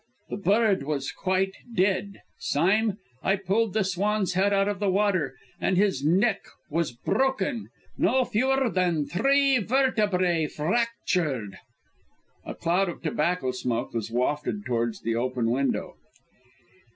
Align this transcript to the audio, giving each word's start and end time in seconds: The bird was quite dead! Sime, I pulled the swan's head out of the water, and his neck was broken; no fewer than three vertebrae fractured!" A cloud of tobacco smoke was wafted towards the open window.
The 0.31 0.37
bird 0.37 0.81
was 0.81 1.11
quite 1.11 1.51
dead! 1.75 2.21
Sime, 2.39 2.97
I 3.21 3.35
pulled 3.35 3.73
the 3.73 3.83
swan's 3.83 4.33
head 4.33 4.51
out 4.51 4.67
of 4.67 4.79
the 4.79 4.89
water, 4.89 5.35
and 5.59 5.77
his 5.77 6.03
neck 6.03 6.39
was 6.71 6.91
broken; 6.91 7.69
no 7.99 8.25
fewer 8.25 8.67
than 8.71 9.05
three 9.05 9.59
vertebrae 9.59 10.47
fractured!" 10.47 11.55
A 12.43 12.55
cloud 12.55 12.89
of 12.89 13.03
tobacco 13.03 13.51
smoke 13.51 13.93
was 13.93 14.09
wafted 14.09 14.65
towards 14.65 15.01
the 15.01 15.15
open 15.15 15.51
window. 15.51 15.93